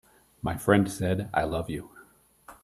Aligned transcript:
My 0.41 0.57
friend 0.57 0.91
said: 0.91 1.29
"I 1.31 1.43
love 1.43 1.69
you." 1.69 1.91